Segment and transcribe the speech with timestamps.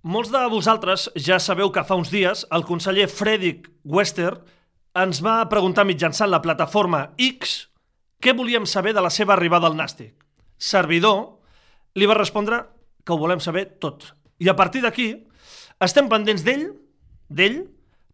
[0.00, 4.30] Molts de vosaltres ja sabeu que fa uns dies el conseller Fredrik Wester
[4.96, 7.68] ens va preguntar mitjançant la plataforma X
[8.16, 10.14] què volíem saber de la seva arribada al Nàstic.
[10.56, 11.36] Servidor
[12.00, 12.62] li va respondre
[13.04, 14.14] que ho volem saber tot.
[14.40, 15.10] I a partir d'aquí
[15.84, 16.70] estem pendents d'ell,
[17.28, 17.60] d'ell,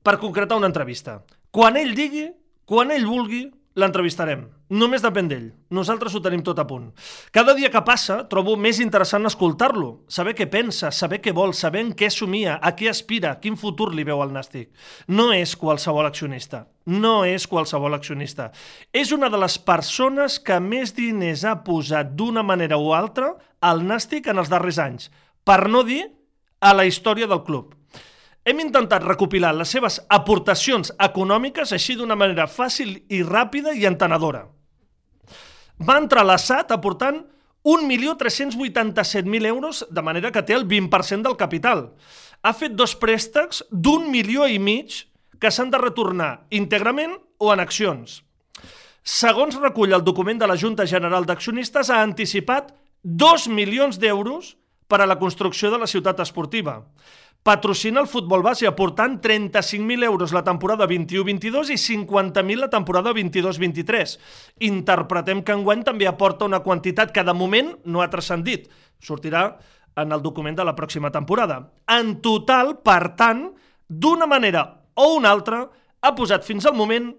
[0.03, 1.21] per concretar una entrevista.
[1.55, 2.27] Quan ell digui,
[2.67, 3.45] quan ell vulgui,
[3.77, 4.47] l'entrevistarem.
[4.73, 5.51] Només depèn d'ell.
[5.77, 6.89] Nosaltres ho tenim tot a punt.
[7.31, 11.85] Cada dia que passa trobo més interessant escoltar-lo, saber què pensa, saber què vol, saber
[11.85, 14.73] en què somia, a què aspira, quin futur li veu al Nàstic.
[15.13, 16.65] No és qualsevol accionista.
[16.89, 18.51] No és qualsevol accionista.
[18.97, 23.85] És una de les persones que més diners ha posat d'una manera o altra al
[23.85, 25.11] Nàstic en els darrers anys,
[25.45, 26.07] per no dir
[26.61, 27.76] a la història del club.
[28.47, 34.45] Hem intentat recopilar les seves aportacions econòmiques així d'una manera fàcil i ràpida i entenedora.
[35.83, 37.25] Va l'ASAT aportant
[37.67, 41.91] 1.387.000 euros, de manera que té el 20% del capital.
[42.43, 44.95] Ha fet dos préstecs d'un milió i mig
[45.41, 48.23] que s'han de retornar íntegrament o en accions.
[49.03, 52.71] Segons recull el document de la Junta General d'Accionistes, ha anticipat
[53.03, 54.55] 2 milions d'euros
[54.87, 56.85] per a la construcció de la ciutat esportiva
[57.47, 64.19] patrocina el futbol base aportant 35.000 euros la temporada 21-22 i 50.000 la temporada 22-23.
[64.67, 68.67] Interpretem que enguany també aporta una quantitat que de moment no ha transcendit.
[68.99, 69.63] Sortirà
[69.95, 71.71] en el document de la pròxima temporada.
[71.87, 73.55] En total, per tant,
[73.87, 75.71] d'una manera o una altra,
[76.03, 77.15] ha posat fins al moment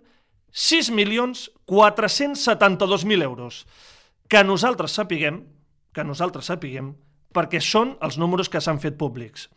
[0.52, 3.64] 6.472.000 euros.
[4.28, 5.48] Que nosaltres sapiguem,
[5.96, 7.00] que nosaltres sapiguem,
[7.32, 9.48] perquè són els números que s'han fet públics.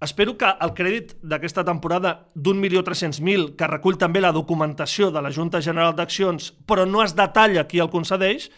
[0.00, 5.20] Espero que el crèdit d'aquesta temporada d'un milió 300.000, que recull també la documentació de
[5.20, 8.48] la Junta General d'Accions, però no es detalla qui el concedeix,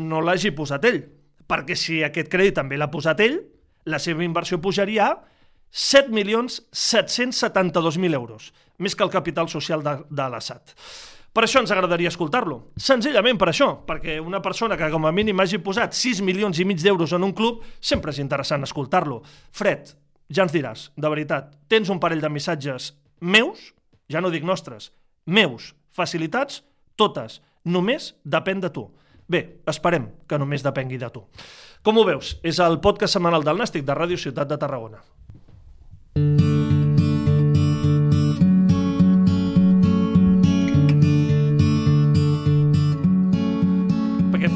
[0.00, 1.04] no l'hagi posat ell.
[1.48, 3.36] Perquè si aquest crèdit també l'ha posat ell,
[3.84, 5.20] la seva inversió pujaria a
[5.68, 10.72] 7.772.000 euros, més que el capital social de, de l'Assad.
[11.36, 12.72] Per això ens agradaria escoltar-lo.
[12.80, 16.64] Senzillament per això, perquè una persona que com a mínim hagi posat 6 milions i
[16.64, 19.20] mig d'euros en un club, sempre és interessant escoltar-lo.
[19.52, 23.72] Fred, ja ens diràs, de veritat, tens un parell de missatges meus,
[24.08, 24.92] ja no dic nostres,
[25.26, 26.62] meus, facilitats,
[26.96, 28.88] totes, només depèn de tu.
[29.28, 31.26] Bé, esperem que només depengui de tu.
[31.84, 32.36] Com ho veus?
[32.42, 35.02] És el podcast setmanal del Nàstic de Ràdio Ciutat de Tarragona.
[36.18, 36.57] què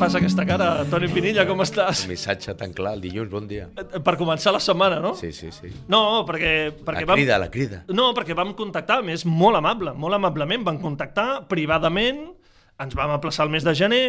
[0.02, 0.68] fas aquesta cara?
[0.90, 2.02] Toni Pinilla, com estàs?
[2.06, 3.68] Un missatge tan clar, el dilluns, bon dia.
[3.78, 5.12] Eh, per començar la setmana, no?
[5.18, 5.70] Sí, sí, sí.
[5.92, 6.72] No, perquè...
[6.82, 7.44] perquè la crida, vam...
[7.44, 7.78] la crida.
[7.94, 12.24] No, perquè vam contactar, més molt amable, molt amablement, vam contactar privadament,
[12.82, 14.02] ens vam aplaçar el mes de gener,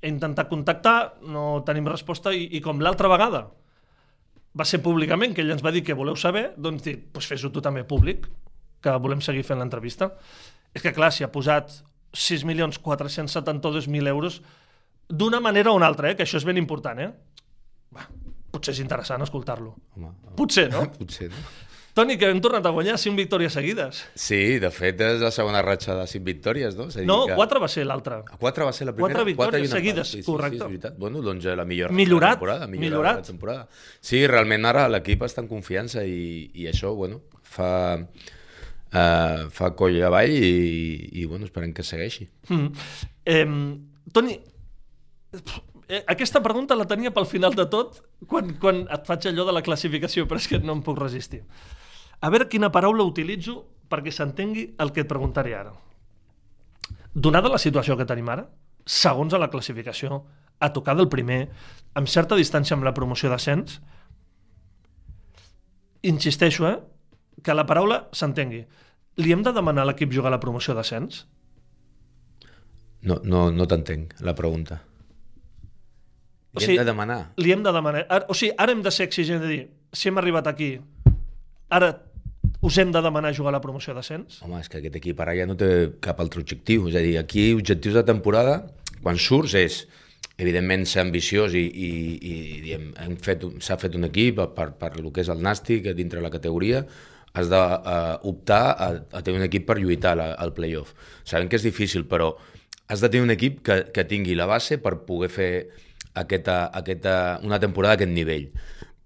[0.00, 3.48] he intentat contactar, no tenim resposta, i, i com l'altra vegada
[4.54, 7.50] va ser públicament, que ell ens va dir que voleu saber, doncs dic, doncs fes-ho
[7.50, 8.30] tu també públic,
[8.80, 10.14] que volem seguir fent l'entrevista.
[10.74, 11.82] És que clar, si ha posat
[12.14, 14.40] 6.472.000 euros
[15.10, 16.16] d'una manera o una altra, eh?
[16.16, 17.00] que això és ben important.
[17.02, 17.10] Eh?
[17.96, 18.06] Va,
[18.54, 19.74] potser és interessant escoltar-lo.
[20.38, 20.86] Potser, no?
[21.00, 21.48] potser, no?
[21.90, 24.04] Toni, que hem tornat a guanyar 5 victòries seguides.
[24.14, 26.86] Sí, de fet és la segona ratxa de 5 victòries, no?
[26.86, 27.34] És no, que...
[27.34, 28.20] 4 va ser l'altra.
[28.38, 29.18] 4 va ser la primera?
[29.18, 30.54] 4 victòries 4 seguides, sí, correcte.
[30.54, 30.98] Sí, sí, és veritat.
[31.02, 32.68] Bueno, doncs la millor millorat, temporada.
[32.70, 33.24] Millorat.
[33.24, 33.66] La temporada.
[33.98, 39.98] Sí, realment ara l'equip està en confiança i, i això, bueno, fa uh, fa coll
[40.06, 40.54] avall i,
[41.18, 42.28] i bueno, esperem que segueixi.
[42.48, 42.86] Mm.
[43.34, 43.46] Eh,
[44.14, 44.38] Toni,
[45.88, 49.54] eh, aquesta pregunta la tenia pel final de tot quan, quan et faig allò de
[49.56, 51.44] la classificació, però és que no em puc resistir.
[52.20, 55.72] A veure quina paraula utilitzo perquè s'entengui el que et preguntaré ara.
[57.14, 58.46] Donada la situació que tenim ara,
[58.86, 60.22] segons a la classificació,
[60.60, 61.48] a tocar del primer,
[61.96, 63.80] amb certa distància amb la promoció d'ascens,
[66.02, 66.78] insisteixo, eh?
[67.42, 68.62] que la paraula s'entengui.
[69.20, 71.24] Li hem de demanar a l'equip jugar a la promoció d'ascens?
[73.02, 74.82] No, no, no t'entenc, la pregunta.
[76.50, 77.20] Li o sigui, hem de demanar?
[77.38, 78.04] Li hem de demanar.
[78.28, 79.60] O sigui, ara hem de ser exigents de dir,
[79.94, 80.72] si hem arribat aquí,
[81.70, 81.92] ara
[82.60, 84.40] us hem de demanar jugar a la promoció d'ascens?
[84.44, 85.70] Home, és que aquest equip ara ja no té
[86.04, 86.88] cap altre objectiu.
[86.90, 88.60] És a dir, aquí objectius de temporada,
[89.00, 89.84] quan surts, és
[90.40, 94.92] evidentment ser ambiciós i, i, i diem, hem fet, s'ha fet un equip per, per
[94.96, 96.84] el que és el nàstic dintre la categoria,
[97.36, 100.96] has d'optar uh, a, a tenir un equip per lluitar la, al playoff.
[101.24, 102.32] Sabem que és difícil, però
[102.90, 105.52] has de tenir un equip que, que tingui la base per poder fer
[106.14, 107.14] aquesta, aquesta,
[107.46, 108.50] una temporada d'aquest nivell.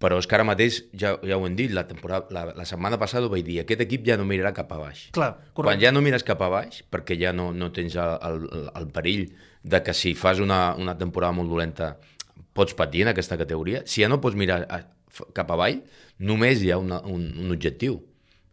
[0.05, 2.99] Però és que ara mateix, ja, ja ho hem dit, la, temporada, la, la setmana
[3.01, 5.07] passada ho vaig dir, aquest equip ja no mirarà cap a baix.
[5.17, 8.67] Clar, Quan ja no mires cap a baix, perquè ja no, no tens el, el,
[8.75, 9.29] el perill
[9.65, 11.95] de que si fas una, una temporada molt dolenta
[12.55, 14.83] pots patir en aquesta categoria, si ja no pots mirar a,
[15.33, 15.81] cap avall,
[16.19, 18.01] només hi ha una, un, un objectiu.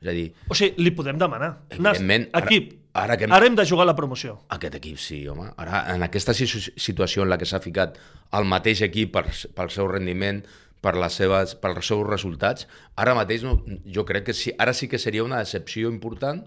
[0.01, 1.51] És a dir, O sigui, li podem demanar.
[1.77, 4.39] Nas, equip, ara ara, que hem- ara hem de jugar la promoció.
[4.49, 5.51] aquest equip sí, home.
[5.57, 7.97] Ara, en aquesta si- situació en la que s'ha ficat
[8.33, 10.43] el mateix equip per, pel seu rendiment,
[10.81, 14.87] per les seves, pels seus resultats, ara mateix no, jo crec que sí, ara sí
[14.87, 16.43] que seria una decepció important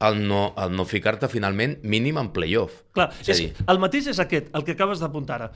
[0.00, 2.82] el no, el no ficar-te finalment mínim en playoff.
[2.92, 5.52] Clar, és és, dir, el mateix és aquest, el que acabes d'apuntar ara.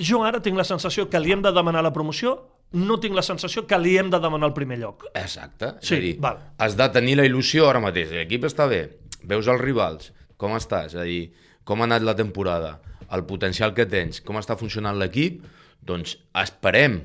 [0.00, 3.22] Jo ara tinc la sensació que li hem de demanar la promoció, no tinc la
[3.22, 5.04] sensació que li hem de demanar el primer lloc.
[5.14, 5.74] Exacte.
[5.82, 6.38] És Sí, a dir, val.
[6.58, 8.10] has de tenir la il·lusió ara mateix.
[8.10, 8.80] L'equip està bé,
[9.28, 11.32] veus els rivals, com està, és a dir,
[11.64, 12.78] com ha anat la temporada,
[13.14, 15.42] el potencial que tens, com està funcionant l'equip,
[15.84, 17.00] doncs esperem.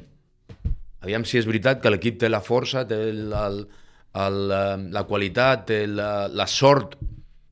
[1.04, 3.62] Aviam si és veritat que l'equip té la força, té el, el,
[4.20, 6.98] el, eh, la qualitat, té la, la sort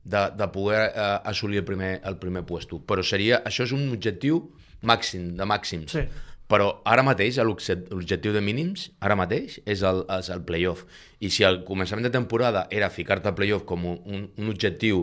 [0.08, 2.80] de, de poder eh, assolir el primer, el primer puesto.
[2.80, 4.42] Però seria, això és un objectiu
[4.88, 5.96] màxim, de màxims.
[5.96, 6.04] Sí.
[6.48, 10.86] Però ara mateix l'objec- l'objectiu de mínims, ara mateix, és el, és el playoff.
[11.20, 15.02] I si al començament de temporada era ficar-te al playoff com un, un, objectiu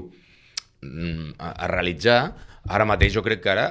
[0.82, 2.36] mm, a, a realitzar,
[2.68, 3.68] ara mateix jo crec que ara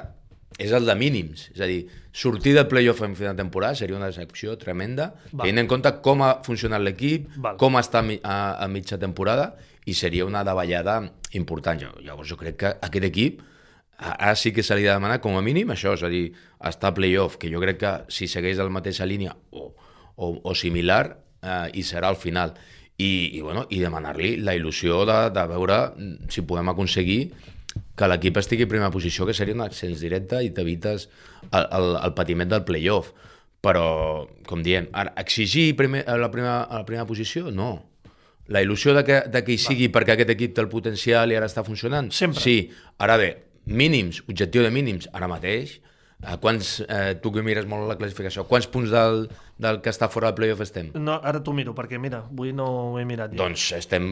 [0.57, 1.49] és el de mínims.
[1.51, 1.81] És a dir,
[2.15, 5.43] sortir del playoff en final de temporada seria una decepció tremenda, Va.
[5.43, 7.57] tenint en compte com ha funcionat l'equip, Val.
[7.59, 9.55] com està a, a mitja temporada,
[9.85, 11.01] i seria una davallada
[11.33, 11.81] important.
[11.83, 13.41] Jo- Llavors jo crec que aquest equip
[13.97, 16.29] ara sí que se li ha de demanar com a mínim això, és a dir,
[16.67, 19.69] estar a playoff, que jo crec que si segueix la mateixa línia o,
[20.15, 22.55] o, o similar, eh, hi serà al final.
[22.95, 27.19] I, i, bueno, i demanar-li la il·lusió de, de veure mm, si podem aconseguir
[27.95, 31.09] que l'equip estigui a primera posició, que seria un ascens directe i t'evites
[31.51, 33.11] el, el, el patiment del playoff.
[33.65, 33.87] Però,
[34.45, 37.49] com diem, ara, exigir primer, a, la primera, a la primera posició?
[37.51, 37.71] No.
[38.47, 41.39] La il·lusió de que, de que hi sigui perquè aquest equip té el potencial i
[41.39, 42.11] ara està funcionant?
[42.13, 42.43] Sempre.
[42.43, 42.57] Sí.
[43.01, 43.31] Ara bé,
[43.65, 45.79] mínims, objectiu de mínims, ara mateix,
[46.25, 49.25] a quants, eh, tu que mires molt la classificació, quants punts del,
[49.61, 50.91] del que està fora del playoff estem?
[50.95, 53.33] No, ara t'ho miro, perquè mira, avui no ho he mirat.
[53.33, 53.41] jo.
[53.43, 54.05] Doncs estem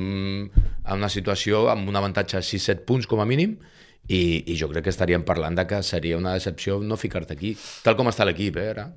[0.52, 3.56] en una situació amb un avantatge de 6-7 punts com a mínim
[4.08, 7.56] i, i jo crec que estaríem parlant de que seria una decepció no ficar-te aquí,
[7.84, 8.90] tal com està l'equip, eh, ara.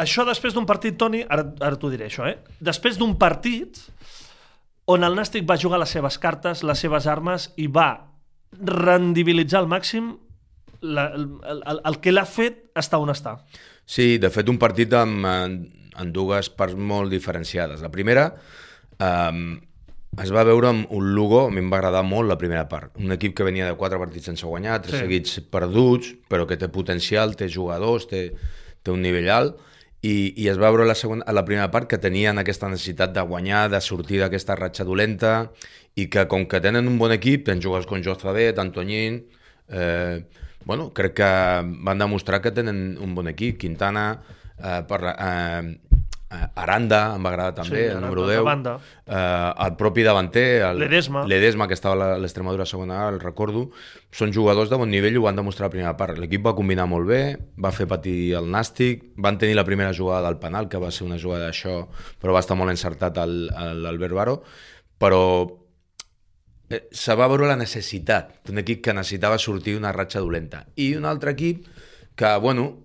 [0.00, 2.38] Això després d'un partit, Toni, ara, ara t'ho diré això, eh?
[2.60, 3.82] Després d'un partit
[4.86, 8.13] on el Nàstic va jugar les seves cartes, les seves armes i va
[8.60, 10.14] rendibilitzar al màxim
[10.84, 13.38] la, el, el, el que l'ha fet està on està.
[13.84, 15.58] Sí, de fet, un partit amb, en,
[16.00, 17.82] en dues parts molt diferenciades.
[17.84, 18.28] La primera,
[18.98, 19.32] eh,
[20.22, 22.92] es va veure amb un Lugo, a mi em va agradar molt la primera part.
[23.02, 25.04] Un equip que venia de quatre partits sense guanyar, tres sí.
[25.06, 28.28] seguits perduts, però que té potencial, té jugadors, té,
[28.82, 29.62] té un nivell alt,
[30.04, 33.14] i, i es va veure la, segona, a la primera part que tenien aquesta necessitat
[33.16, 35.34] de guanyar, de sortir d'aquesta ratxa dolenta,
[35.96, 39.22] i que com que tenen un bon equip, tenen jugadors com Jost Fadet, Antoñín,
[39.68, 40.24] eh,
[40.64, 41.30] bueno, crec que
[41.86, 43.58] van demostrar que tenen un bon equip.
[43.60, 44.22] Quintana,
[44.58, 45.78] eh, per, eh,
[46.54, 48.44] Aranda, em va agradar també, Sí, el número de 10.
[48.44, 48.78] banda.
[49.06, 51.24] Eh, el propi davanter, el, Ledesma.
[51.26, 53.70] Ledesma, que estava a l'Extremadura segona, el recordo,
[54.10, 56.18] són jugadors de bon nivell i ho van demostrar a la primera part.
[56.18, 57.22] L'equip va combinar molt bé,
[57.58, 61.06] va fer patir el Nàstic, van tenir la primera jugada del penal, que va ser
[61.06, 61.86] una jugada d'això,
[62.20, 64.42] però va estar molt encertat l'Albert Baro,
[64.98, 65.20] però
[66.70, 70.66] eh, se va veure la necessitat d'un equip que necessitava sortir d'una ratxa dolenta.
[70.76, 71.66] I un altre equip
[72.16, 72.83] que, bueno,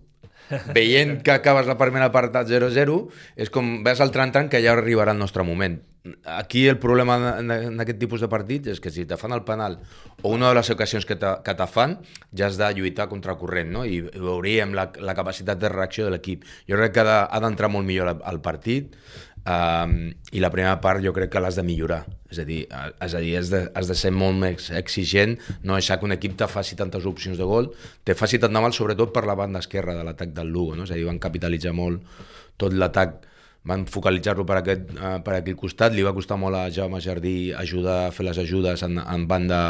[0.74, 2.98] veient que acabes la primera part a 0-0,
[3.36, 5.80] és com ves al tran que ja arribarà el nostre moment.
[6.26, 7.52] Aquí el problema en,
[7.84, 9.76] aquest tipus de partits és que si te fan el penal
[10.24, 11.98] o una de les ocasions que te, que te fan,
[12.34, 13.84] ja has de lluitar contra corrent, no?
[13.86, 16.48] I veuríem la, la capacitat de reacció de l'equip.
[16.72, 18.96] Jo crec que ha de- ha d'entrar molt millor al partit,
[19.48, 22.04] Um, I la primera part jo crec que l'has de millorar.
[22.30, 25.78] És a dir, és a dir has, de, has de ser molt més exigent, no
[25.78, 27.72] deixar que un equip te faci tantes opcions de gol,
[28.06, 30.76] te faci tant de mal sobretot per la banda esquerra de l'atac del Lugo.
[30.78, 30.86] No?
[30.86, 32.06] És a dir, van capitalitzar molt
[32.60, 33.22] tot l'atac,
[33.70, 37.52] van focalitzar-lo per, aquest, uh, per aquell costat, li va costar molt a Jaume Jardí
[37.56, 39.62] ajudar a fer les ajudes en, en banda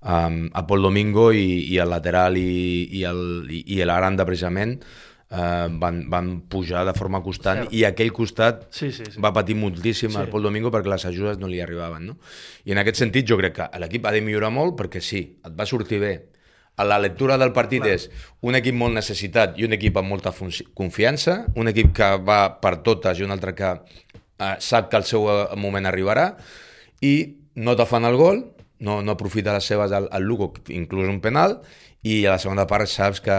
[0.00, 4.78] um, a Pol Domingo i, i el lateral i, i, el, i, i l'Aranda precisament
[5.30, 7.74] eh, van, van pujar de forma constant Cert.
[7.74, 9.20] i aquell costat Sí, sí, sí.
[9.20, 10.18] va patir moltíssim Sí.
[10.22, 12.06] el Pol Domingo perquè les ajudes no li arribaven.
[12.06, 12.16] No?
[12.64, 15.52] I en aquest sentit jo crec que l'equip ha de millorar molt perquè sí, et
[15.58, 16.12] va sortir bé.
[16.78, 17.94] A la lectura del partit Clar.
[17.96, 18.08] és
[18.46, 20.30] un equip molt necessitat i un equip amb molta
[20.74, 25.02] confiança, un equip que va per totes i un altre que eh, sap que el
[25.04, 26.36] seu eh, moment arribarà
[27.02, 28.44] i no te fan el gol,
[28.78, 31.58] no, no aprofita les seves al, al Lugo, inclús un penal,
[32.06, 33.34] i a la segona part saps que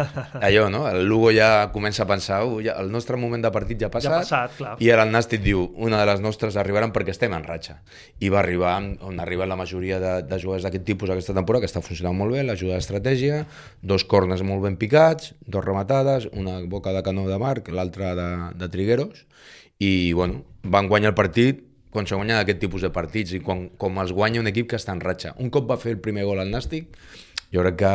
[0.46, 0.84] allò, no?
[0.86, 3.92] El Lugo ja comença a pensar uh, ja, el nostre moment de partit ja ha
[3.92, 4.74] passat, Ja ha passat, clar.
[4.78, 7.80] i ara el Nàstic diu una de les nostres arribaran perquè estem en ratxa
[8.22, 11.70] i va arribar on arriben la majoria de, de jugadors d'aquest tipus aquesta temporada que
[11.72, 13.42] està funcionant molt bé, l'ajuda d'estratègia
[13.82, 18.30] dos cornes molt ben picats dos rematades, una boca de canó de Marc l'altra de,
[18.54, 19.26] de Trigueros
[19.82, 23.70] i bueno, van guanyar el partit quan se guanya aquest tipus de partits i quan,
[23.80, 25.30] com els guanya un equip que està en ratxa.
[25.40, 26.90] Un cop va fer el primer gol al Nàstic,
[27.52, 27.92] jo crec que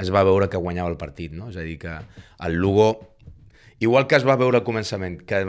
[0.00, 1.50] es va veure que guanyava el partit, no?
[1.50, 1.92] És a dir, que
[2.46, 3.16] el Lugo,
[3.80, 5.42] igual que es va veure al començament, que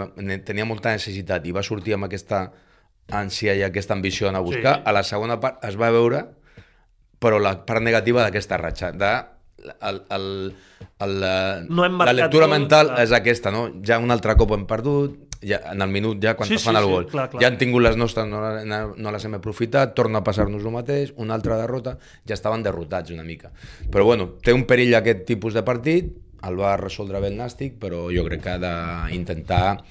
[0.46, 2.52] tenia molta necessitat i va sortir amb aquesta
[3.12, 4.82] ànsia i aquesta ambició d'anar a buscar, Sí.
[4.86, 6.26] a la segona part es va veure
[7.22, 9.12] però la part negativa d'aquesta ratxa, de
[9.82, 10.56] el, el,
[11.00, 13.68] el, la- No la lectura mental és aquesta, no?
[13.86, 16.76] Ja un altre cop hem perdut, ja, en el minut ja quan Sí, sí, fan
[16.76, 17.08] sí, el sí, gol.
[17.08, 17.42] clar, clar.
[17.42, 20.72] Ja han tingut les nostres, no, no, no les hem aprofitat, torna a passar-nos el
[20.72, 23.52] mateix, una altra derrota, ja estaven derrotats una mica.
[23.90, 27.76] Però bueno, té un perill aquest tipus de partit, el va resoldre bé el Nàstic,
[27.82, 28.58] però jo crec que ha
[29.10, 29.84] d'intentar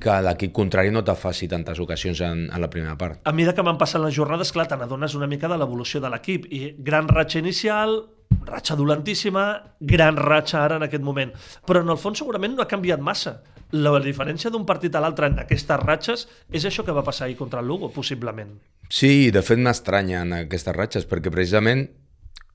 [0.00, 3.20] que l'equip contrari no te faci tantes ocasions en, en la primera part.
[3.24, 6.10] A mesura que van passant les jornades, clar, te n'adones una mica de l'evolució de
[6.10, 6.48] l'equip.
[6.52, 7.94] I gran ratxa inicial,
[8.44, 9.44] ratxa dolentíssima,
[9.80, 11.30] gran ratxa ara en aquest moment.
[11.64, 13.38] Però en el fons segurament no ha canviat massa.
[13.74, 17.36] La diferència d'un partit a l'altre en aquestes ratxes és això que va passar ahir
[17.40, 18.54] contra el Lugo, possiblement.
[18.92, 21.88] Sí, de fet m'estranya en aquestes ratxes, perquè precisament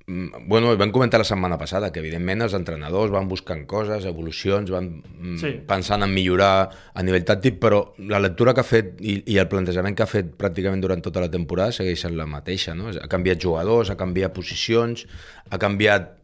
[0.08, 4.72] mm, bueno, vam comentar la setmana passada que evidentment els entrenadors van buscant coses, evolucions,
[4.72, 5.52] van mm, Sí.
[5.68, 9.50] pensant en millorar a nivell tàctic, però la lectura que ha fet i, i el
[9.52, 12.78] plantejament que ha fet pràcticament durant tota la temporada segueix sent la mateixa.
[12.78, 12.94] No?
[12.96, 15.06] Ha canviat jugadors, ha canviat posicions,
[15.50, 16.16] ha canviat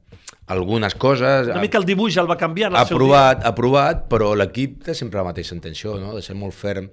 [0.47, 3.43] algunes coses, Una ha- mica el dibuix el va canviar en el ha seu provat,
[3.45, 6.13] ha provat, però l'equip té sempre la mateixa intenció, no?
[6.15, 6.89] de ser molt ferm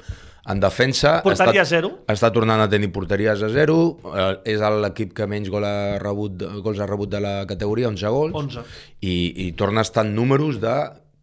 [0.49, 1.21] en defensa.
[1.23, 1.91] Porteria està, zero.
[2.11, 6.43] Està tornant a tenir porteries a zero, eh, és l'equip que menys gol ha rebut,
[6.65, 8.65] gols ha rebut de la categoria, 11 gols, 11.
[9.03, 9.15] I,
[9.47, 10.75] i torna a estar en números de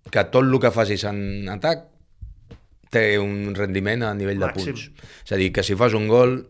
[0.10, 1.88] que tot el que facis en atac
[2.90, 4.74] té un rendiment a nivell de Màxim.
[4.74, 4.88] punts.
[5.26, 6.48] És a dir, que si fas un gol,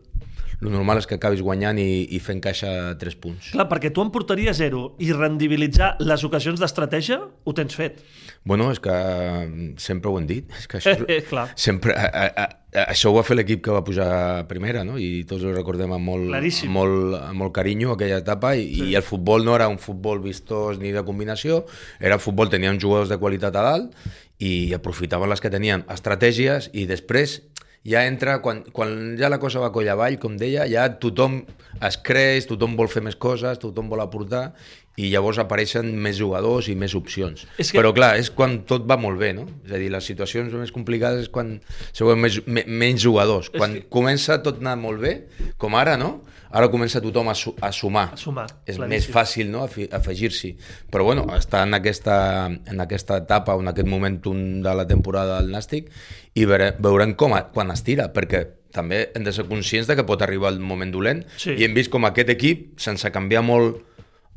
[0.60, 3.50] el normal és que acabis guanyant i, i fent caixa 3 punts.
[3.54, 8.02] Clar, perquè tu en porteria zero i rendibilitzar les ocasions d'estratègia ho tens fet.
[8.44, 10.48] Bueno, és que mm, sempre ho hem dit.
[10.58, 11.46] És que això, Eh, clar.
[11.56, 14.98] sempre, a, a, a, això ho va fer l'equip que va pujar a primera, no?
[15.00, 16.68] I tots ho recordem amb molt, Claríssim.
[16.70, 18.90] amb molt, amb molt carinyo, aquella etapa, i, sí.
[18.92, 21.64] i el futbol no era un futbol vistós ni de combinació,
[22.00, 23.96] era futbol, tenien jugadors de qualitat a dalt
[24.40, 27.40] i aprofitaven les que tenien estratègies i després
[27.84, 31.40] ja entra, quan, quan ja la cosa va coll avall, com deia, ja tothom
[31.80, 34.52] es creix, tothom vol fer més coses, tothom vol aportar,
[35.00, 37.46] i llavors apareixen més jugadors i més opcions.
[37.56, 39.46] És que- Però clar, és quan tot va molt bé, no?
[39.64, 41.60] És a dir, les situacions més complicades és quan
[41.92, 43.48] seguen més, me, menys jugadors.
[43.50, 46.20] Quan que- comença tot anar molt bé, com ara, no?
[46.52, 48.08] Ara comença tothom a, su a sumar.
[48.14, 48.88] A sumar, És claríssim.
[48.88, 50.56] més fàcil, no?, afegir-s'hi.
[50.90, 55.52] Però, bueno, està en aquesta, en aquesta etapa, en aquest momentum de la temporada del
[55.54, 55.90] Nàstic,
[56.34, 59.96] i veure, veurem com, a, quan es tira, perquè també hem de ser conscients de
[59.98, 61.54] que pot arribar el moment dolent, Sí.
[61.58, 63.80] i hem vist com aquest equip, sense canviar molt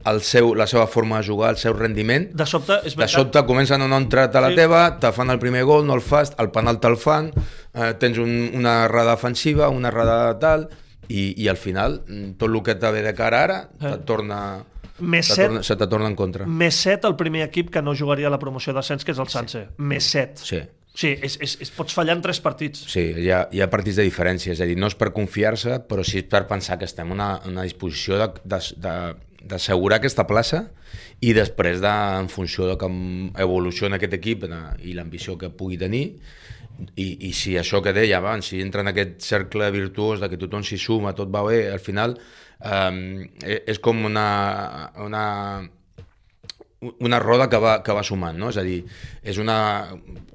[0.05, 3.39] el seu, la seva forma de jugar, el seu rendiment, De sobte, és de sobte
[3.47, 4.55] comencen a no entrar a la Sí.
[4.55, 7.31] teva, te fan el primer gol, no el fas, el penal te'l fan,
[7.73, 10.67] eh, tens un, una errada defensiva, una errada tal,
[11.09, 12.01] i, i al final
[12.37, 13.89] tot el que t'ha ve de cara ara Eh.
[13.91, 14.63] te torna,
[14.99, 16.45] Més set- torna, se te torna en contra.
[16.45, 19.27] més 7 el primer equip que no jugaria a la promoció d'ascens, que és el
[19.27, 19.67] Sanse.
[19.77, 20.37] Més 7.
[20.43, 20.61] Sí,
[20.95, 22.83] Sí, és, és, és, pots fallar en tres partits.
[22.87, 25.79] sí hi, ha, hi ha partits de diferència, és a dir, no és per confiar-se,
[25.89, 30.27] però sí per pensar que estem en una, una disposició de- de- de- d'assegurar aquesta
[30.27, 30.69] plaça
[31.19, 31.87] i després, de,
[32.19, 34.45] en funció de com evoluciona aquest equip
[34.83, 36.19] i l'ambició que pugui tenir,
[36.95, 40.37] i, i si això que deia abans, si entra en aquest cercle virtuós de que
[40.41, 42.17] tothom s'hi suma, tot va bé, al final
[42.63, 44.27] eh, és com una,
[45.05, 45.23] una,
[46.99, 48.49] una roda que va, que va sumant, no?
[48.51, 48.81] És a dir,
[49.23, 49.55] és una,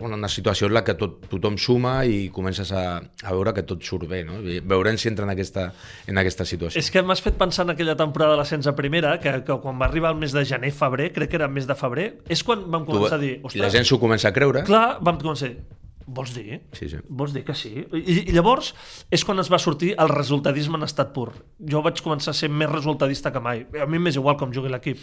[0.00, 3.66] una, una situació en la que tot, tothom suma i comences a, a veure que
[3.68, 4.38] tot surt bé, no?
[4.64, 5.66] Veurem si entra en aquesta,
[6.08, 6.80] en aquesta situació.
[6.80, 9.76] És que m'has fet pensar en aquella temporada de l'ascens a primera, que, que quan
[9.80, 12.40] va arribar el mes de gener, febrer, crec que era el mes de febrer, és
[12.46, 13.34] quan vam Tu- començar a dir...
[13.52, 14.64] I la gent s'ho comença a creure.
[14.68, 15.60] Clar, vam començar a dir,
[16.08, 16.60] vols dir?
[16.72, 16.98] Sí, sí.
[17.08, 17.74] Vols dir que sí?
[17.92, 18.72] I, I llavors
[19.12, 21.30] és quan es va sortir el resultadisme en estat pur.
[21.60, 23.66] Jo vaig començar a ser més resultadista que mai.
[23.82, 24.98] A mi m'és igual com jugui l'equip.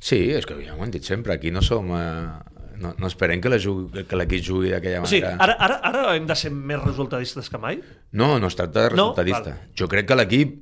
[0.00, 1.90] Sí, és que ja ho hem dit sempre, aquí no som...
[1.92, 5.36] Eh, no, no esperem que l'equip jugui d'aquella O sigui, manera.
[5.42, 7.80] ara, ara, ara hem de ser més resultadistes que mai?
[8.14, 9.08] No, no es tracta de No?
[9.10, 9.50] resultadista.
[9.56, 9.72] Val.
[9.74, 10.52] Jo crec que l'equip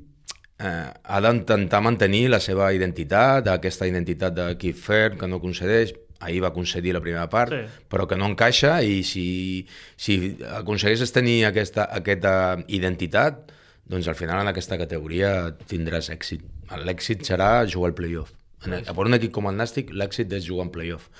[0.59, 6.40] eh, ha d'intentar mantenir la seva identitat, aquesta identitat d'equip ferm que no concedeix, ahir
[6.44, 7.82] va concedir la primera part, Sí.
[7.90, 13.52] però que no encaixa i si, si aconsegueixes tenir aquesta, aquesta identitat,
[13.87, 16.42] doncs al final en aquesta categoria tindràs èxit.
[16.82, 18.32] L'èxit serà jugar al playoff.
[18.66, 21.11] En, per un equip com el Nàstic, l'èxit és jugar en playoff.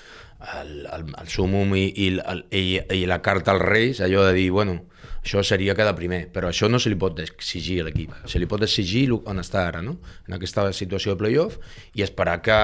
[0.57, 4.33] El, el, el sumum i, i, el, i, i la carta als Reis, allò de
[4.37, 4.81] dir, bueno,
[5.23, 8.13] això seria quedar primer, però això no se li pot exigir a l'equip.
[8.27, 9.97] Se li pot exigir on està ara, no?
[10.27, 11.57] en aquesta situació de playoff,
[11.95, 12.59] i esperar que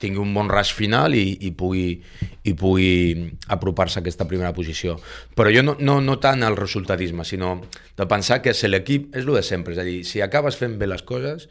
[0.00, 1.98] tingui un bon rush final i, i pugui,
[2.44, 2.90] i pugui
[3.52, 4.96] apropar-se a aquesta primera posició.
[5.36, 7.58] Però jo no, no, no tant el resultatisme, sinó
[7.96, 10.78] de pensar que si l'equip és el de sempre, és a dir, si acabes fent
[10.80, 11.48] bé les coses,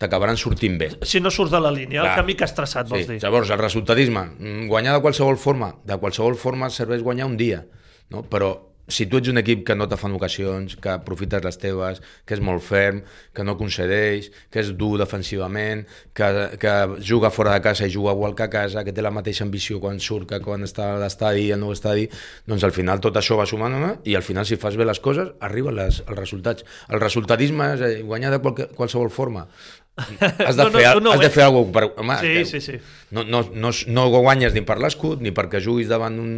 [0.00, 0.90] t'acabaran sortint bé.
[1.06, 2.12] Si no surts de la línia, Clar.
[2.12, 3.14] el camí que has traçat, vols sí.
[3.14, 3.22] dir.
[3.22, 7.64] Llavors, el resultatisme, mm, guanyar de qualsevol forma, de qualsevol forma serveix guanyar un dia,
[8.10, 8.24] no?
[8.28, 8.54] però
[8.88, 12.36] si tu ets un equip que no te fan ocasions, que aprofites les teves, que
[12.36, 13.02] és molt ferm,
[13.34, 15.84] que no concedeix, que és dur defensivament,
[16.16, 16.28] que,
[16.60, 19.44] que juga fora de casa i juga igual que a casa, que té la mateixa
[19.46, 22.08] ambició quan surt que quan està a l'estadi al nou estadi,
[22.48, 23.94] doncs al final tot això va sumant no?
[24.04, 26.66] i al final si fas bé les coses arriben les, els resultats.
[26.92, 29.48] El resultatisme és guanyar de qual, qualsevol forma.
[30.46, 32.02] Has de, no, fer, no, no, has de fer alguna cosa.
[32.02, 32.78] Home, sí, sí, sí.
[33.14, 36.32] No, no, no, no guanyes ni per l'escut, ni perquè juguis davant un,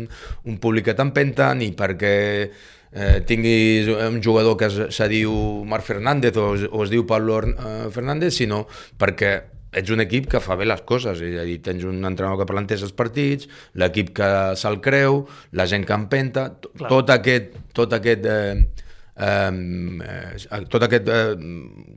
[0.44, 2.12] un públic que t'empenta, ni perquè
[2.44, 5.32] eh, tinguis un jugador que es, se diu
[5.64, 8.66] Marc Fernández o, o es diu Pablo eh, Fernández, sinó
[9.00, 9.32] perquè
[9.76, 12.48] ets un equip que fa bé les coses, és a dir, tens un entrenador que
[12.48, 15.24] planteja els partits, l'equip que se'l creu,
[15.56, 16.50] la gent que empenta,
[16.86, 18.66] tot aquest, tot aquest eh,
[19.16, 21.36] eh, tot aquest eh,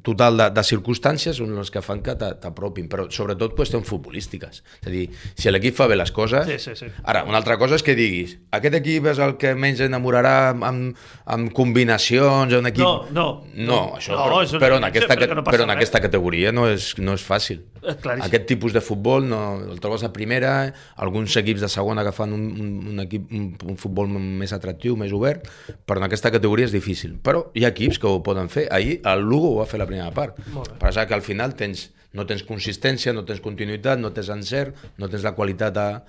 [0.05, 4.63] total de, de circumstàncies són les que fan que t'apropin, però sobretot qüestions futbolístiques.
[4.81, 6.47] És a dir, si l'equip fa bé les coses...
[6.47, 6.91] Sí, sí, sí.
[7.03, 10.95] Ara, una altra cosa és que diguis aquest equip és el que menys enamorarà amb,
[11.25, 12.85] amb combinacions, un equip...
[12.85, 13.27] No, no.
[13.59, 17.17] No, això, no, però, però, en aquesta, no però en aquesta categoria no és, no
[17.17, 17.63] és fàcil.
[17.83, 17.95] Eh,
[18.25, 20.53] Aquest tipus de futbol no, el trobes a primera,
[20.99, 24.97] alguns equips de segona que fan un, un, un, equip, un, un futbol més atractiu,
[24.99, 25.47] més obert,
[25.87, 28.67] però en aquesta categoria és difícil difícil, però hi ha equips que ho poden fer.
[28.71, 30.37] Ahir el Lugo ho va fer la primera part.
[30.79, 35.09] Per que al final tens, no tens consistència, no tens continuïtat, no tens encert, no
[35.09, 36.03] tens la qualitat a,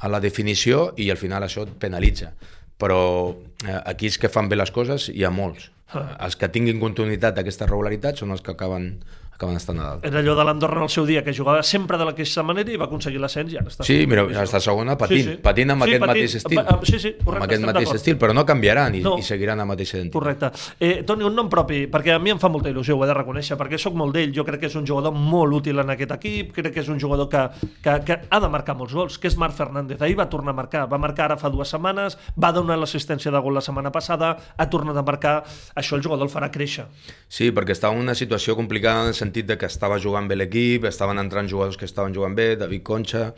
[0.00, 2.32] a la definició i al final això et penalitza.
[2.78, 3.34] Però
[3.66, 5.70] eh, aquí és que fan bé les coses hi ha molts.
[5.88, 6.16] Ah.
[6.26, 8.98] Els que tinguin continuïtat aquesta regularitat són els que acaben
[9.38, 10.04] acaben estant a dalt.
[10.04, 12.72] Era allò de l'Andorra en el seu dia, que jugava sempre de la mateixa manera
[12.72, 13.86] i va aconseguir l'ascens i ara està...
[13.86, 15.42] Sí, mira, ja està segona patint, sí, sí.
[15.44, 16.58] patint amb sí, aquest patint, mateix estil.
[16.88, 19.14] Sí, sí, correcte, amb aquest mateix estil, però no canviaran i, no.
[19.22, 20.18] i seguiran la mateixa identitat.
[20.18, 20.50] Correcte.
[20.82, 23.16] Eh, Toni, un nom propi, perquè a mi em fa molta il·lusió, ho he de
[23.20, 26.16] reconèixer, perquè sóc molt d'ell, jo crec que és un jugador molt útil en aquest
[26.18, 27.44] equip, crec que és un jugador que,
[27.84, 30.02] que, que ha de marcar molts gols, que és Marc Fernández.
[30.02, 33.44] Ahir va tornar a marcar, va marcar ara fa dues setmanes, va donar l'assistència de
[33.44, 35.36] gol la setmana passada, ha tornat a marcar,
[35.78, 36.88] això el jugador el farà créixer.
[37.30, 40.38] Sí, perquè estava en una situació complicada en el sentit de que estava jugant bé
[40.38, 43.28] l'equip, estaven entrant jugadors que estaven jugant bé, David Concha,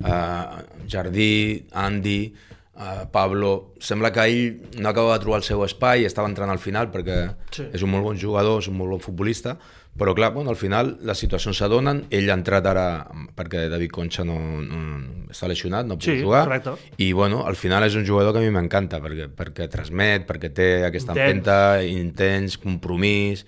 [0.00, 2.18] eh, Jardí, Andy,
[2.76, 3.74] eh, Pablo...
[3.84, 7.18] Sembla que ell no acaba de trobar el seu espai, estava entrant al final perquè
[7.52, 7.66] sí.
[7.76, 9.58] és un molt bon jugador, és un molt bon futbolista,
[9.94, 12.86] però clar, bueno, al final les situacions s'adonen, ell ha entrat ara
[13.36, 14.80] perquè David Concha no, no,
[15.30, 16.74] està lesionat, no pot sí, jugar, correcte.
[16.98, 20.50] i bueno, al final és un jugador que a mi m'encanta, perquè, perquè transmet, perquè
[20.56, 23.44] té aquesta empenta, intens, compromís,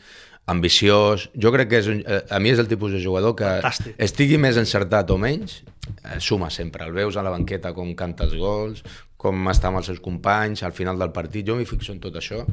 [0.47, 1.29] ambiciós.
[1.35, 3.97] Jo crec que és un, eh, a mi és el tipus de jugador que Fantàstic.
[3.99, 5.63] estigui més encertat o menys,
[6.05, 6.87] eh, suma sempre.
[6.87, 8.83] El veus a la banqueta com canta els gols,
[9.17, 12.15] com està amb els seus companys, al final del partit, jo m'hi fixo en tot
[12.15, 12.45] això,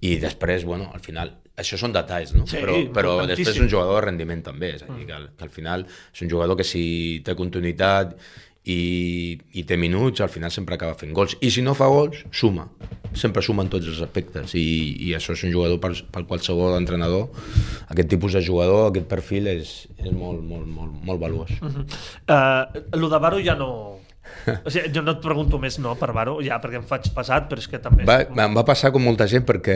[0.00, 2.46] i després, bueno, al final, això són detalls, no?
[2.46, 5.44] Sí, però, però després és un jugador de rendiment també, és a dir, que, que
[5.44, 8.14] al final és un jugador que si té continuïtat
[8.64, 11.34] i, i té minuts, al final sempre acaba fent gols.
[11.42, 12.68] I si no fa gols, suma.
[13.18, 14.54] Sempre suma en tots els aspectes.
[14.58, 14.66] I,
[15.08, 17.28] i això és un jugador per, per qualsevol entrenador.
[17.90, 21.50] Aquest tipus de jugador, aquest perfil, és, és molt, molt, molt, molt valuós.
[21.58, 21.84] Uh -huh.
[22.30, 23.98] uh, lo de Baro ja no...
[24.64, 27.48] O sigui, jo no et pregunto més no per Baro, ja perquè em faig passat,
[27.50, 28.04] però és que també...
[28.04, 29.74] Va, em va passar com molta gent perquè...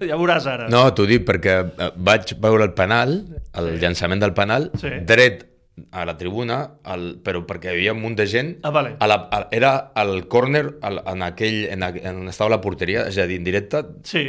[0.00, 0.68] Ja veuràs ara.
[0.68, 3.78] No, t'ho dic perquè eh, vaig veure el penal, el sí.
[3.84, 4.88] llançament del penal, sí.
[5.04, 5.55] dret
[5.90, 6.58] a la tribuna,
[6.92, 8.94] el, però perquè hi havia un munt de gent, ah, vale.
[8.98, 13.18] a la, a, era al córner, en aquell, en, en on estava la porteria, és
[13.20, 14.24] a dir, en directe, sí.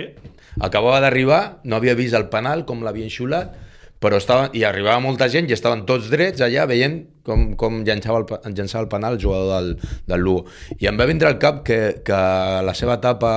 [0.60, 3.56] acabava d'arribar, no havia vist el penal, com l'havien xulat,
[4.00, 8.22] però estava, i arribava molta gent i estaven tots drets allà veient com, com llançava,
[8.24, 9.74] el, llançava el penal el jugador del,
[10.08, 10.46] del Lugo.
[10.80, 12.20] I em va vindre al cap que, que
[12.64, 13.32] la seva etapa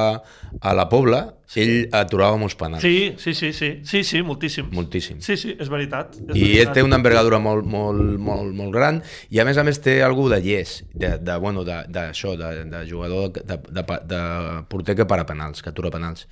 [0.60, 1.62] a la Pobla sí.
[1.64, 2.84] ell aturava molts penals.
[2.84, 4.70] Sí, sí, sí, sí, sí, sí moltíssim.
[4.76, 5.18] Moltíssim.
[5.24, 6.14] Sí, sí, és veritat.
[6.20, 6.62] És I veritat.
[6.62, 10.00] ell té una envergadura molt, molt, molt, molt gran i a més a més té
[10.06, 14.24] algú de llest, de, de, bueno, de, de, de, de jugador, de, de, de
[14.70, 16.28] porter que para penals, que atura penals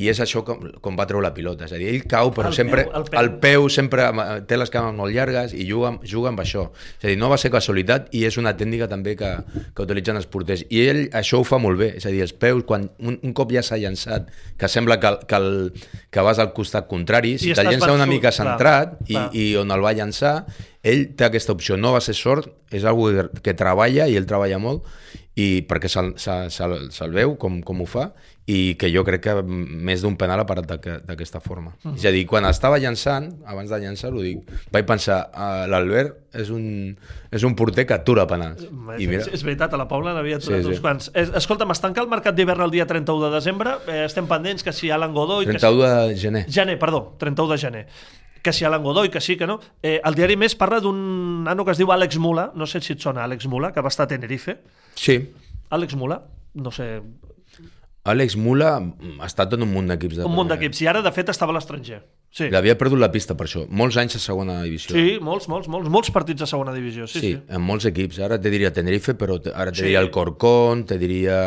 [0.00, 2.50] i és això com, com va treure la pilota, és a dir, ell cau però
[2.50, 3.18] el sempre, peu, el, peu.
[3.20, 4.06] el peu sempre
[4.48, 6.66] té les cames molt llargues i juga, juga amb això,
[6.98, 9.30] és a dir, no va ser casualitat i és una tècnica també que,
[9.76, 12.32] que utilitzen els porters, i ell això ho fa molt bé, és a dir, els
[12.32, 15.52] peus, quan un, un cop ja s'ha llançat, que sembla que, que, el,
[16.10, 19.28] que vas al costat contrari, si te'l llença una mica centrat clar, i, clar.
[19.36, 20.34] i on el va llançar,
[20.82, 23.10] ell té aquesta opció, no va ser sort, és algú
[23.44, 24.86] que, treballa i ell treballa molt
[25.38, 28.10] i perquè se'l se, se, se veu com, com ho fa
[28.50, 30.66] i que jo crec que més d'un penal ha parat
[31.06, 31.74] d'aquesta forma.
[31.84, 31.98] Mm.
[31.98, 36.16] És a dir, quan estava llançant, abans de llançar, ho dic, vaig pensar, uh, l'Albert
[36.40, 36.64] és, un,
[37.30, 38.64] és un porter que atura penals.
[38.66, 39.22] I mira...
[39.22, 40.84] És, és veritat, a la Paula n'havia aturat sí, uns sí.
[40.84, 41.12] quants.
[41.42, 44.74] Escolta'm, es tanca el mercat d'hivern el dia 31 de desembre, eh, estem pendents que
[44.74, 45.46] si Alan Godoy...
[45.50, 46.08] 31 que si...
[46.08, 46.44] de gener.
[46.50, 47.86] Gener, perdó, 31 de gener
[48.40, 49.58] que si Alan Godoy, que sí, que no.
[49.82, 50.96] Eh, el diari Més parla d'un
[51.44, 53.92] nano que es diu Àlex Mula, no sé si et sona Àlex Mula, que va
[53.92, 54.54] estar a Tenerife.
[54.96, 55.18] Sí.
[55.68, 56.22] Àlex Mula,
[56.54, 56.86] no sé,
[58.08, 60.22] Àlex Mula ha estat en un munt d'equips.
[60.22, 62.00] De un munt d'equips, i ara, de fet, estava a l'estranger.
[62.32, 62.46] Sí.
[62.48, 63.66] L'havia perdut la pista per això.
[63.68, 64.94] Molts anys a segona divisió.
[64.94, 67.08] Sí, molts, molts, molts, molts partits a segona divisió.
[67.10, 67.42] Sí, sí, sí.
[67.50, 68.22] en molts equips.
[68.24, 69.88] Ara te diria Tenerife, però ara te sí.
[69.88, 71.40] diria el Corcón, te diria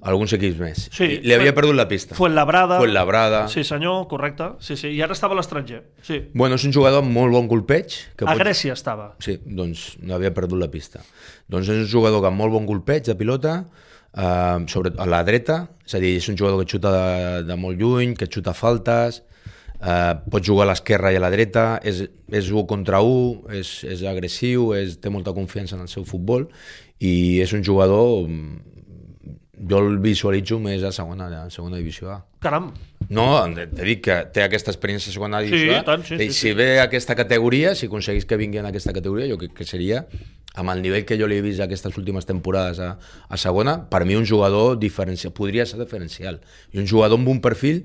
[0.00, 0.86] alguns equips més.
[0.94, 2.16] Sí, I li havia perdut la pista.
[2.18, 2.78] Fuenlabrada.
[2.80, 3.44] Fuenlabrada.
[3.52, 4.52] Sí, senyor, correcte.
[4.64, 4.92] Sí, sí.
[4.96, 5.82] I ara estava a l'estranger.
[6.06, 6.22] Sí.
[6.34, 7.98] Bueno, és un jugador amb molt bon colpeig.
[8.16, 8.42] Que a pot...
[8.42, 9.12] Grècia estava.
[9.24, 11.04] Sí, doncs no havia perdut la pista.
[11.52, 13.60] Doncs és un jugador amb molt bon colpeig de pilota,
[14.16, 17.58] eh, sobre, a la dreta, és a dir, és un jugador que xuta de, de
[17.58, 19.22] molt lluny, que xuta faltes,
[19.82, 23.72] eh, pot jugar a l'esquerra i a la dreta, és, és 1 contra 1, és,
[23.96, 26.48] és agressiu, és, té molta confiança en el seu futbol
[27.02, 28.28] i és un jugador
[29.68, 32.18] jo el visualitzo més a segona, a segona divisió A.
[32.42, 32.72] Caram!
[33.12, 35.82] No, t'he dit que té aquesta experiència a segona divisió sí, A.
[35.86, 36.54] Tant, sí, sí, sí, si sí.
[36.58, 40.02] ve aquesta categoria, si aconseguís que vingui en aquesta categoria, jo crec que seria
[40.58, 42.96] amb el nivell que jo li he vist aquestes últimes temporades a,
[43.28, 46.42] a segona, per mi un jugador diferencial, podria ser diferencial.
[46.74, 47.84] I un jugador amb un perfil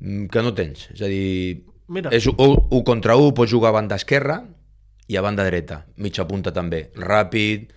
[0.00, 0.90] mm, que no tens.
[0.94, 2.12] És a dir, Mira.
[2.14, 4.42] és 1 contra 1, pots jugar a banda esquerra
[5.08, 7.72] i a banda dreta, mitja punta també, ràpid,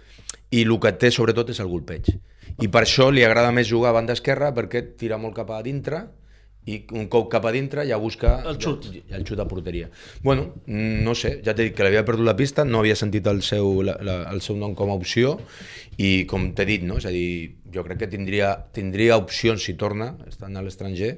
[0.52, 2.14] i el que té sobretot és el golpeig.
[2.58, 5.62] I per això li agrada més jugar a banda esquerra perquè tira molt cap a
[5.66, 6.08] dintre
[6.68, 9.90] i un cop cap a dintre ja busca el xut, ja, el xut a porteria.
[10.24, 13.42] Bueno, no sé, ja t'he dit que l'havia perdut la pista, no havia sentit el
[13.46, 15.38] seu, la, la, el seu nom com a opció
[15.98, 17.00] i com t'he dit, no?
[17.00, 21.16] és a dir, jo crec que tindria, tindria opcions si torna, estant a l'estranger,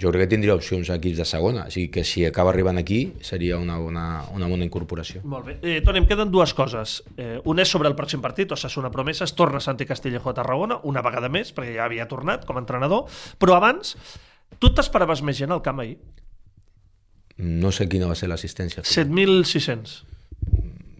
[0.00, 2.80] jo crec que tindria opcions a equips de segona, o sigui que si acaba arribant
[2.80, 5.24] aquí seria una bona, una bona incorporació.
[5.24, 5.58] Molt bé.
[5.60, 7.00] Eh, Toni, em queden dues coses.
[7.16, 11.04] Eh, una és sobre el pròxim partit, Osasuna Promeses, torna Santi Castillejo a Tarragona, una
[11.04, 13.08] vegada més, perquè ja havia tornat com a entrenador,
[13.40, 13.96] però abans
[14.58, 15.98] Tu t'esperaves més gent al camp ahir?
[17.40, 18.84] No sé quina va ser l'assistència.
[18.84, 19.94] 7.600.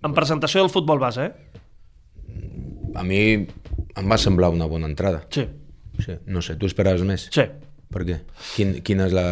[0.07, 1.33] En presentació del futbol base, eh?
[2.97, 5.25] A mi em va semblar una bona entrada.
[5.35, 5.45] Sí.
[6.01, 6.17] sí.
[6.27, 7.29] No sé, tu esperaves més?
[7.35, 7.45] Sí.
[7.91, 8.21] Per què?
[8.55, 9.27] Quin, quina és la,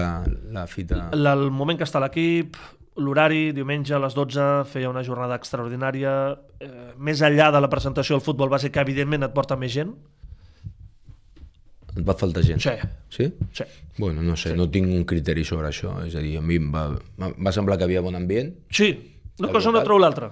[0.53, 1.09] la fita?
[1.15, 2.59] L el moment que està l'equip,
[2.99, 6.13] l'horari, diumenge a les 12, feia una jornada extraordinària.
[6.61, 9.95] Eh, més enllà de la presentació del futbol base, que evidentment et porta més gent,
[11.99, 12.63] et va faltar gent?
[12.63, 12.75] Sí.
[13.13, 13.29] Sí?
[13.53, 13.67] Sí.
[13.99, 14.59] Bueno, no sé, sí.
[14.59, 15.97] no tinc un criteri sobre això.
[16.07, 16.87] És a dir, a mi em va,
[17.19, 18.55] va semblar que havia bon ambient.
[18.71, 18.93] Sí,
[19.39, 20.31] una cosa no treu l'altra.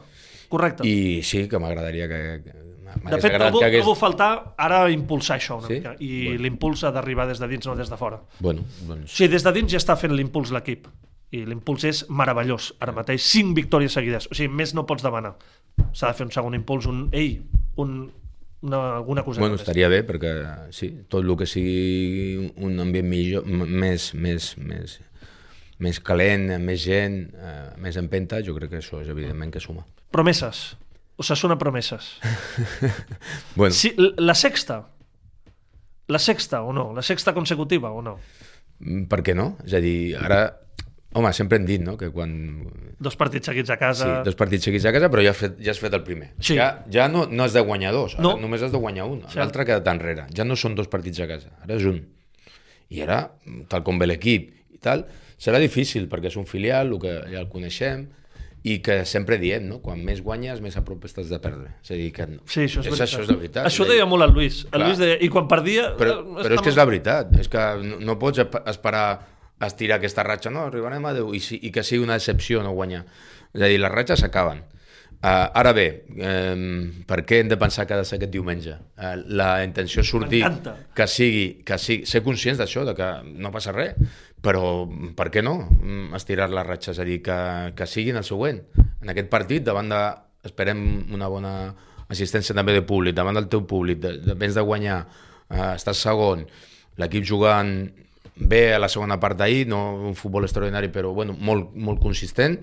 [0.48, 0.87] Correcte.
[0.87, 2.55] I sí, que m'agradaria que, que
[3.05, 3.83] de fet, trobo, que hagués...
[3.83, 4.31] trobo faltar
[4.62, 5.79] ara impulsar això una sí?
[5.79, 5.94] mica.
[6.00, 6.44] I bueno.
[6.44, 8.20] l'impuls ha d'arribar des de dins, no des de fora.
[8.40, 9.16] Bueno, doncs...
[9.18, 10.87] Sí, des de dins ja està fent l'impuls l'equip.
[11.35, 12.72] I l'impuls és meravellós.
[12.81, 14.31] Ara mateix, cinc victòries seguides.
[14.31, 15.35] O sigui, més no pots demanar.
[15.92, 17.07] S'ha de fer un segon impuls, un...
[17.16, 17.40] Ei,
[17.83, 17.98] un,
[18.62, 20.32] una, alguna cosa bueno, estaria bé perquè
[20.74, 24.96] sí, tot el que sigui un ambient millor, més, més, més,
[25.82, 29.86] més calent, més gent, eh, més empenta, jo crec que això és evidentment que suma.
[30.14, 30.76] Promeses.
[31.16, 32.18] O sona promeses.
[33.56, 33.72] bueno.
[33.72, 34.82] Sí, la sexta.
[36.08, 36.92] La sexta o no?
[36.94, 38.18] La sexta consecutiva o no?
[38.78, 39.54] Mm, per què no?
[39.64, 40.65] És a dir, ara
[41.16, 42.33] Home, sempre hem dit, no?, que quan...
[43.00, 44.05] Dos partits seguits a casa...
[44.05, 46.31] Sí, dos partits seguits a casa, però ja has fet, ja has fet el primer.
[46.38, 46.59] Sí.
[46.59, 48.35] Ja, ja no, no has de guanyar dos, no.
[48.40, 49.22] només has de guanyar un.
[49.31, 49.40] Sí.
[49.40, 50.26] L'altre ha quedat enrere.
[50.37, 52.02] Ja no són dos partits a casa, ara és un.
[52.92, 53.22] I ara,
[53.72, 55.07] tal com ve l'equip i tal,
[55.40, 58.07] serà difícil, perquè és un filial, el que ja el coneixem,
[58.66, 59.79] i que sempre diem, no?
[59.79, 61.70] quan més guanyes, més a prop estàs de perdre.
[61.85, 63.68] És a dir, que sí, això és, és, això és de veritat.
[63.68, 64.64] Això deia molt el Lluís.
[64.74, 65.92] El Lluís deia, I quan perdia...
[66.00, 67.31] Però, eh, però és que és la veritat.
[67.38, 69.07] És que no, no pots esperar
[69.64, 72.74] estirar aquesta ratxa, no, arribarem a 10, i, si, i que sigui una decepció no
[72.76, 73.04] guanyar.
[73.54, 74.64] És a dir, les ratxes s'acaben.
[75.16, 78.74] Uh, ara bé, um, per què hem de pensar que ha de ser aquest diumenge?
[79.00, 80.42] Uh, la intenció és sortir,
[80.94, 83.96] que sigui, que sigui, ser conscients d'això, de que no passa res,
[84.44, 84.84] però
[85.16, 86.98] per què no mm, estirar les ratxes?
[86.98, 87.38] És a dir, que,
[87.78, 88.60] que siguin el següent.
[89.02, 90.04] En aquest partit, davant de...
[90.46, 90.78] Esperem
[91.10, 91.52] una bona
[92.12, 95.00] assistència també de públic, davant del teu públic, de, de, vens de guanyar,
[95.48, 96.44] uh, estàs segon,
[97.00, 97.72] l'equip jugant
[98.37, 102.59] bé a la segona part d'ahir, no un futbol extraordinari, però bueno, molt, molt consistent,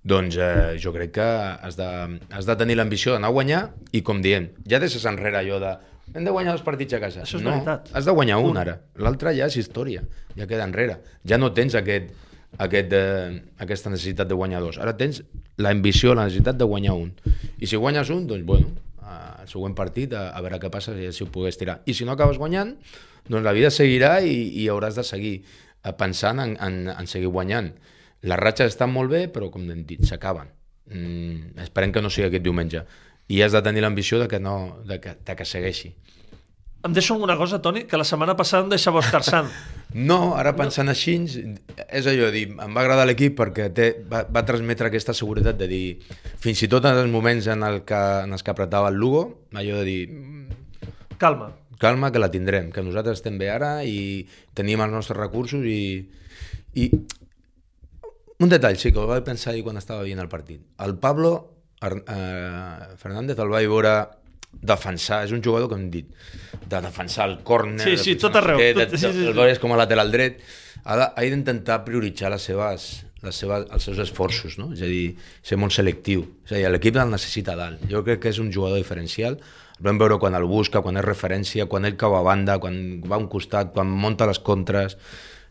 [0.00, 1.28] doncs eh, jo crec que
[1.60, 1.88] has de,
[2.32, 5.76] has de tenir l'ambició d'anar a guanyar i, com diem, ja deixes enrere allò de
[6.14, 7.22] hem de guanyar dos partits a casa.
[7.22, 7.90] Això és no, veritat.
[7.94, 8.80] has de guanyar un, ara.
[8.98, 10.02] L'altre ja és història,
[10.34, 10.98] ja queda enrere.
[11.28, 12.10] Ja no tens aquest,
[12.58, 14.80] aquest, eh, aquesta necessitat de guanyar dos.
[14.82, 15.22] Ara tens
[15.60, 17.12] l'ambició, la necessitat de guanyar un.
[17.60, 18.72] I si guanyes un, doncs, bueno,
[19.06, 21.80] al següent partit a, a veure què passa si, si ho pogués tirar.
[21.86, 22.74] I si no acabes guanyant,
[23.30, 27.30] doncs la vida seguirà i, i hauràs de seguir eh, pensant en, en, en seguir
[27.30, 27.72] guanyant.
[28.26, 30.50] Les ratxes estan molt bé, però com hem dit, s'acaben.
[30.90, 32.84] Mm, esperem que no sigui aquest diumenge.
[33.30, 35.94] I has de tenir l'ambició de que, no, de que, de que segueixi.
[36.80, 39.50] Em deixo una cosa, Toni, que la setmana passada em deixava Òscar Sant.
[39.90, 40.92] No, ara pensant no.
[40.94, 41.16] així,
[41.90, 45.66] és allò dir, em va agradar l'equip perquè té, va, va transmetre aquesta seguretat de
[45.66, 45.86] dir,
[46.38, 49.24] fins i tot en els moments en, el que, en els que apretava el Lugo,
[49.50, 50.04] allò de dir...
[51.18, 51.50] Calma.
[51.80, 56.04] Calma, que la tindrem, que nosaltres estem bé ara i tenim els nostres recursos i...
[56.76, 56.90] i
[58.40, 60.62] un detall, sí, que ho vaig pensar ahir quan estava veient el partit.
[60.80, 61.32] El Pablo
[61.84, 63.94] eh, Fernández el vaig veure
[64.50, 66.08] defensar, és un jugador que hem dit,
[66.66, 69.28] de defensar el córner, sí, sí, tot arreu, de, tot, sí, sí, sí.
[69.30, 70.40] el veies com a lateral dret,
[70.84, 72.90] ha d'intentar prioritzar les seves,
[73.22, 74.70] les seves, els seus esforços, no?
[74.74, 75.14] és a dir,
[75.44, 76.24] ser molt selectiu.
[76.46, 77.84] És a dir, l'equip el necessita dalt.
[77.90, 79.38] Jo crec que és un jugador diferencial.
[79.80, 83.16] Vam veure quan el busca, quan és referència, quan ell cau a banda, quan va
[83.16, 84.96] a un costat, quan monta les contres.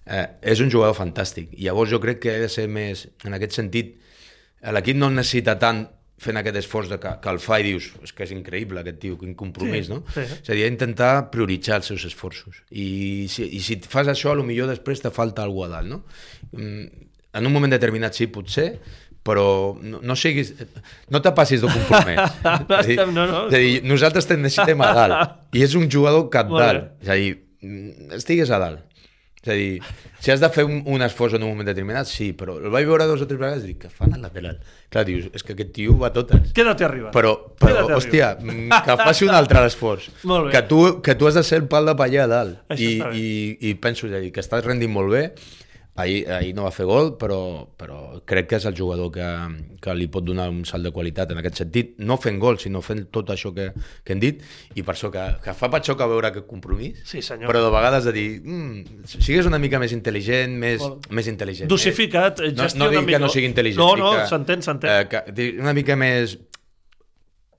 [0.06, 1.52] Eh, és un jugador fantàstic.
[1.58, 3.96] I llavors jo crec que ha de ser més, en aquest sentit,
[4.76, 5.86] l'equip no necessita tant
[6.20, 9.00] fent aquest esforç de que, que el fa i dius és que és increïble aquest
[9.04, 10.02] tio, quin compromís, sí, no?
[10.16, 10.26] Sí.
[10.26, 12.64] És a dir, intentar prioritzar els seus esforços.
[12.72, 15.94] I si, i si fas això, a lo millor després te falta alguna a dalt,
[15.94, 16.02] no?
[16.52, 17.08] Mm,
[17.40, 18.68] en un moment determinat sí, potser,
[19.30, 20.56] però no, no siguis...
[21.14, 22.42] No te passis de compromès.
[22.70, 23.46] no, és, dir, no, no.
[23.46, 25.40] és a dir, nosaltres te necessitem a dalt.
[25.54, 26.96] I és un jugador cap dalt.
[27.06, 28.86] És a dir, mm, estigues a dalt.
[29.40, 29.78] És a dir,
[30.20, 32.90] si has de fer un, un esforç en un moment determinat, sí, però el vaig
[32.90, 34.58] veure dos o tres vegades i dic, que fan al lateral?
[34.92, 36.50] Clar, dius, és que aquest tio va a totes.
[36.58, 37.14] Quédate arriba.
[37.16, 38.82] Però, però hòstia, arriba.
[38.84, 40.10] que faci un altre esforç.
[40.26, 42.60] que, tu, que tu has de ser el pal de paller a dalt.
[42.76, 43.30] I, i,
[43.70, 45.24] I penso, ja dir, que estàs rendint molt bé,
[46.00, 47.40] Ahir, ahir no va fer gol, però,
[47.78, 49.28] però crec que és el jugador que,
[49.84, 52.82] que li pot donar un salt de qualitat en aquest sentit, no fent gol, sinó
[52.86, 53.70] fent tot això que,
[54.06, 54.44] que hem dit,
[54.80, 57.52] i per això que, que fa patxoca veure aquest compromís, sí, senyor.
[57.52, 61.00] però de vegades de dir, mm, sigues una mica més intel·ligent, més, Vol...
[61.20, 61.72] més intel·ligent.
[61.72, 62.54] Dosificat, eh?
[62.56, 63.84] no, no dic que no sigui intel·ligent.
[63.84, 65.12] No, no, s'entén, s'entén.
[65.12, 66.38] Eh, una mica més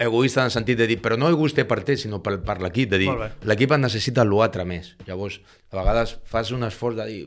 [0.00, 2.88] egoista en el sentit de dir, però no egoista per te, sinó per, per l'equip,
[2.94, 3.10] de dir,
[3.44, 4.94] l'equip necessita l'altre més.
[5.06, 5.38] Llavors,
[5.70, 7.22] a vegades fas un esforç de dir,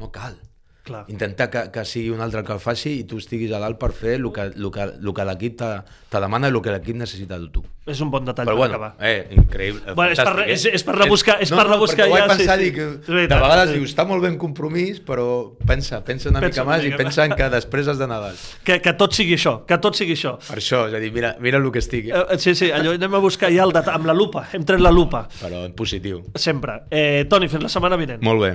[0.00, 0.38] no cal.
[0.82, 1.04] Clar.
[1.12, 3.90] Intentar que, que sigui un altre que el faci i tu estiguis a dalt per
[3.92, 5.68] fer el que, el que, el que l'equip te,
[6.08, 7.60] te demana i el que l'equip necessita de tu.
[7.90, 9.10] És un bon detall Però per bueno, acabar.
[9.10, 9.92] Eh, increïble.
[9.98, 12.24] Bueno, és, per, és, és per rebuscar, és no, per rebuscar no, ja.
[12.24, 12.74] Vaig pensar, sí, sí.
[12.78, 15.28] que de vegades dius, està molt ben compromís, però
[15.68, 18.48] pensa, pensa una pensa mica més i pensa en que després has d'anar dalt.
[18.64, 20.38] Que, que tot sigui això, que tot sigui això.
[20.48, 22.16] Per això, és a dir, mira, mira el que estigui.
[22.16, 24.80] Eh, sí, sí, allò anem a buscar ja el dat amb la lupa, hem tret
[24.80, 25.26] la lupa.
[25.42, 26.24] Però en positiu.
[26.40, 26.86] Sempre.
[26.88, 28.24] Eh, Toni, fins la setmana vinent.
[28.24, 28.54] Molt bé.